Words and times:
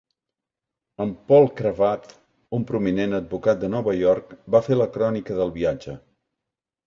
En 1.03 1.09
Paul 1.31 1.43
Cravath, 1.59 2.15
un 2.59 2.63
prominent 2.71 3.13
advocat 3.17 3.61
de 3.65 3.69
Nova 3.75 3.95
York, 3.99 4.33
va 4.55 4.63
fer 4.69 4.79
la 4.79 4.89
crònica 4.97 5.37
del 5.41 5.53
viatge. 5.61 5.97